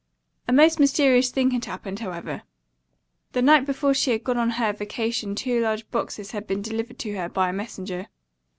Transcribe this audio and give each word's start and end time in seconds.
A 0.47 0.51
most 0.51 0.79
mysterious 0.79 1.29
thing 1.29 1.51
had 1.51 1.65
happened, 1.65 1.99
however. 1.99 2.41
The 3.33 3.43
night 3.43 3.67
before 3.67 3.93
she 3.93 4.09
had 4.09 4.23
gone 4.23 4.39
on 4.39 4.49
her 4.57 4.73
vacation 4.73 5.35
two 5.35 5.61
large 5.61 5.87
boxes 5.91 6.31
had 6.31 6.47
been 6.47 6.63
delivered 6.63 6.97
to 7.05 7.13
her 7.15 7.29
by 7.29 7.49
a 7.49 7.53
messenger. 7.53 8.07